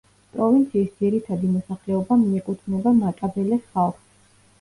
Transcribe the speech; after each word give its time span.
პროვინციის 0.35 0.87
ძირითადი 1.01 1.49
მოსახლეობა 1.57 2.17
მიეკუთვნება 2.21 2.95
მატაბელეს 3.03 3.69
ხალხს. 3.77 4.09